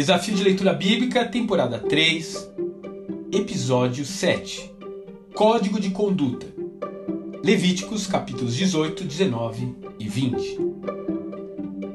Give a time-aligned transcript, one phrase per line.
[0.00, 2.50] Desafio de Leitura Bíblica, temporada 3,
[3.30, 4.72] episódio 7.
[5.34, 6.46] Código de Conduta.
[7.44, 10.58] Levíticos, capítulos 18, 19 e 20.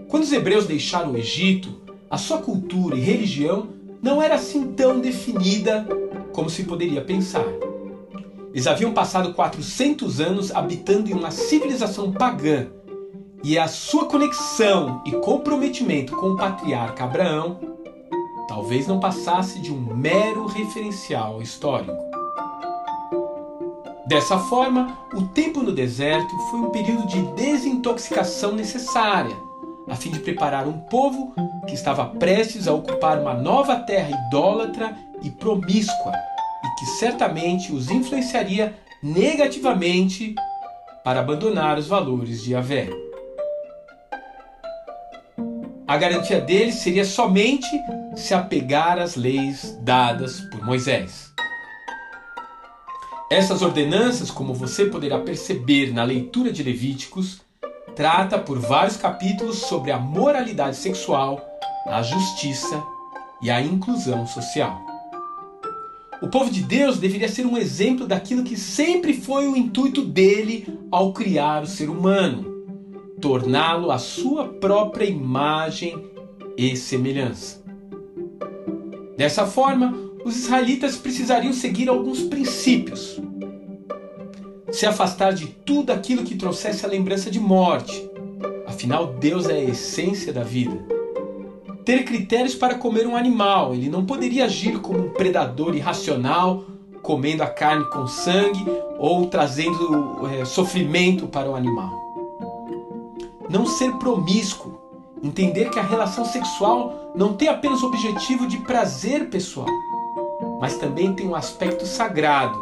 [0.08, 3.70] Quando os hebreus deixaram o Egito, a sua cultura e religião
[4.04, 5.88] não era assim tão definida
[6.32, 7.48] como se poderia pensar.
[8.54, 12.68] Eles haviam passado 400 anos habitando em uma civilização pagã
[13.44, 17.74] e a sua conexão e comprometimento com o patriarca Abraão
[18.56, 21.92] talvez não passasse de um mero referencial histórico.
[24.08, 29.36] Dessa forma, o tempo no deserto foi um período de desintoxicação necessária,
[29.90, 31.34] a fim de preparar um povo
[31.68, 36.14] que estava prestes a ocupar uma nova terra idólatra e promíscua
[36.64, 40.34] e que certamente os influenciaria negativamente
[41.04, 43.05] para abandonar os valores de Yahvé.
[45.88, 47.68] A garantia deles seria somente
[48.16, 51.32] se apegar às leis dadas por Moisés.
[53.32, 57.42] Essas ordenanças, como você poderá perceber na leitura de Levíticos,
[57.96, 61.40] trata por vários capítulos sobre a moralidade sexual,
[61.86, 62.82] a justiça
[63.44, 64.82] e a inclusão social.
[66.20, 70.80] O povo de Deus deveria ser um exemplo daquilo que sempre foi o intuito dele
[70.90, 72.55] ao criar o ser humano:
[73.26, 75.98] torná-lo a sua própria imagem
[76.56, 77.60] e semelhança.
[79.18, 83.20] Dessa forma, os israelitas precisariam seguir alguns princípios.
[84.72, 88.08] Se afastar de tudo aquilo que trouxesse a lembrança de morte.
[88.68, 90.86] Afinal, Deus é a essência da vida.
[91.84, 93.74] Ter critérios para comer um animal.
[93.74, 96.64] Ele não poderia agir como um predador irracional,
[97.02, 98.64] comendo a carne com sangue
[99.00, 102.05] ou trazendo é, sofrimento para o animal.
[103.50, 104.80] Não ser promíscuo.
[105.24, 109.68] Entender que a relação sexual não tem apenas o objetivo de prazer pessoal,
[110.60, 112.60] mas também tem um aspecto sagrado,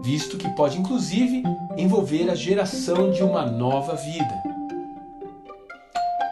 [0.00, 1.42] visto que pode inclusive
[1.76, 4.42] envolver a geração de uma nova vida.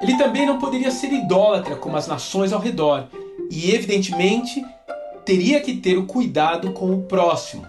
[0.00, 3.06] Ele também não poderia ser idólatra como as nações ao redor
[3.50, 4.64] e, evidentemente,
[5.24, 7.66] teria que ter o cuidado com o próximo.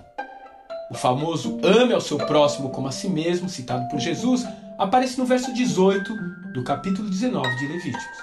[0.90, 4.46] O famoso ame ao seu próximo como a si mesmo, citado por Jesus,
[4.78, 6.14] aparece no verso 18
[6.54, 8.18] do capítulo 19 de Levíticos.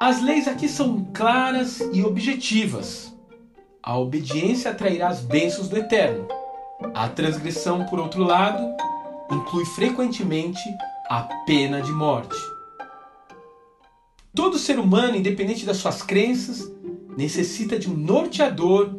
[0.00, 3.14] As leis aqui são claras e objetivas.
[3.82, 6.26] A obediência atrairá as bênçãos do Eterno.
[6.94, 8.62] A transgressão, por outro lado,
[9.30, 10.60] inclui frequentemente
[11.08, 12.36] a pena de morte.
[14.34, 16.70] Todo ser humano, independente das suas crenças,
[17.16, 18.94] necessita de um norteador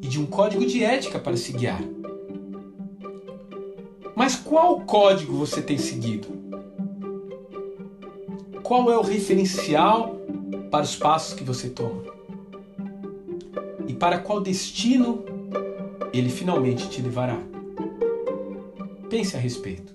[0.00, 1.80] e de um código de ética para se guiar.
[4.14, 6.28] Mas qual código você tem seguido?
[8.62, 10.16] Qual é o referencial
[10.70, 12.02] para os passos que você toma?
[13.86, 15.24] E para qual destino
[16.12, 17.38] ele finalmente te levará?
[19.08, 19.92] Pense a respeito.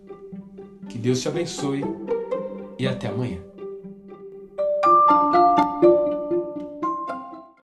[0.90, 1.84] Que Deus te abençoe
[2.78, 3.40] e até amanhã.